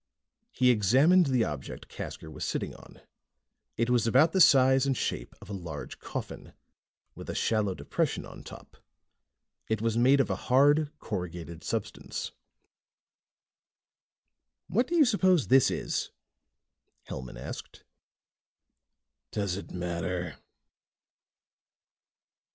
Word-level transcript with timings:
He 0.51 0.71
examined 0.71 1.27
the 1.27 1.43
object 1.43 1.87
Casker 1.87 2.31
was 2.31 2.43
sitting 2.43 2.73
on. 2.73 3.01
It 3.77 3.87
was 3.91 4.07
about 4.07 4.31
the 4.31 4.41
size 4.41 4.87
and 4.87 4.97
shape 4.97 5.35
of 5.39 5.47
a 5.47 5.53
large 5.53 5.99
coffin, 5.99 6.53
with 7.13 7.29
a 7.29 7.35
shallow 7.35 7.75
depression 7.75 8.25
on 8.25 8.43
top. 8.43 8.77
It 9.69 9.79
was 9.79 9.99
made 9.99 10.19
of 10.19 10.31
a 10.31 10.35
hard, 10.49 10.91
corrugated 10.97 11.63
substance. 11.63 12.31
"What 14.65 14.87
do 14.87 14.95
you 14.95 15.05
suppose 15.05 15.49
this 15.49 15.69
is?" 15.69 16.09
Hellman 17.07 17.37
asked. 17.39 17.83
"Does 19.29 19.55
it 19.55 19.69
matter?" 19.69 20.37